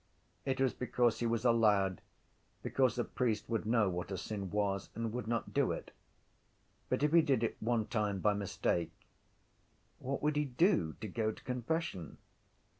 [0.45, 2.01] It was because he was allowed
[2.63, 5.91] because a priest would know what a sin was and would not do it.
[6.89, 8.91] But if he did it one time by mistake
[9.99, 12.17] what would he do to go to confession?